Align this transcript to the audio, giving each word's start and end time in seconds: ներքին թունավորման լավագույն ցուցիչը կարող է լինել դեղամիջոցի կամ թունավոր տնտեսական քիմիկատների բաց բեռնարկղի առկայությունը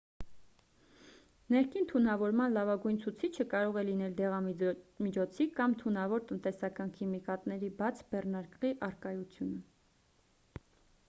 ներքին 1.55 1.83
թունավորման 1.91 2.55
լավագույն 2.55 2.97
ցուցիչը 3.03 3.45
կարող 3.51 3.77
է 3.81 3.83
լինել 3.89 4.15
դեղամիջոցի 4.23 5.47
կամ 5.61 5.77
թունավոր 5.83 6.25
տնտեսական 6.33 6.91
քիմիկատների 6.97 7.71
բաց 7.85 8.05
բեռնարկղի 8.15 8.73
առկայությունը 8.91 10.65